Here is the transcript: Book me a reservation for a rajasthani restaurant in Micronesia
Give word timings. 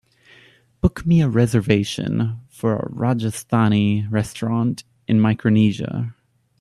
Book 0.81 1.05
me 1.05 1.21
a 1.21 1.29
reservation 1.29 2.39
for 2.49 2.75
a 2.75 2.89
rajasthani 2.91 4.11
restaurant 4.11 4.83
in 5.07 5.19
Micronesia 5.21 6.15